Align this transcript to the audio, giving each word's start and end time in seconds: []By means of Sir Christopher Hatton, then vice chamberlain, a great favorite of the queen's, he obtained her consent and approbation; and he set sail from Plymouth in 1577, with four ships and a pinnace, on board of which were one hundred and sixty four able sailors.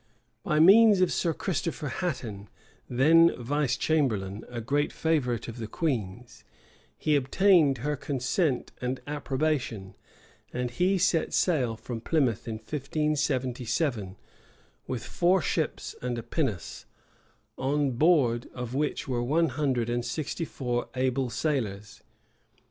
[]By 0.51 0.59
means 0.59 0.99
of 0.99 1.13
Sir 1.13 1.31
Christopher 1.31 1.87
Hatton, 1.87 2.49
then 2.89 3.35
vice 3.39 3.77
chamberlain, 3.77 4.43
a 4.49 4.59
great 4.59 4.91
favorite 4.91 5.47
of 5.47 5.59
the 5.59 5.67
queen's, 5.67 6.43
he 6.97 7.15
obtained 7.15 7.77
her 7.85 7.95
consent 7.95 8.71
and 8.81 8.99
approbation; 9.05 9.93
and 10.51 10.71
he 10.71 10.97
set 10.97 11.35
sail 11.35 11.75
from 11.77 12.01
Plymouth 12.01 12.47
in 12.47 12.55
1577, 12.55 14.17
with 14.87 15.03
four 15.03 15.39
ships 15.39 15.93
and 16.01 16.17
a 16.17 16.23
pinnace, 16.23 16.85
on 17.55 17.91
board 17.91 18.49
of 18.55 18.73
which 18.73 19.07
were 19.07 19.21
one 19.21 19.49
hundred 19.49 19.87
and 19.87 20.03
sixty 20.03 20.45
four 20.45 20.89
able 20.95 21.29
sailors. 21.29 22.01